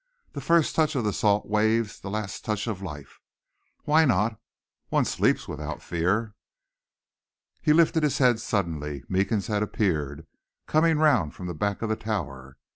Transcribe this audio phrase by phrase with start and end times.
[0.31, 3.19] The first touch of the salt waves, the last touch of life.
[3.83, 4.39] Why not?
[4.89, 6.33] One sleeps without fear."
[7.61, 9.03] He lifted his head suddenly.
[9.07, 10.25] Meekins had appeared,
[10.65, 12.57] coming round from the back of the Tower.